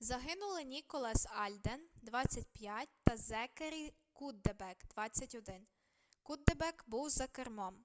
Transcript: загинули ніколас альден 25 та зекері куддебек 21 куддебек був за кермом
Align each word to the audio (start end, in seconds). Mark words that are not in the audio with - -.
загинули 0.00 0.64
ніколас 0.64 1.26
альден 1.26 1.88
25 2.02 2.88
та 3.04 3.16
зекері 3.16 3.92
куддебек 4.12 4.86
21 4.90 5.66
куддебек 6.22 6.84
був 6.86 7.08
за 7.10 7.26
кермом 7.26 7.84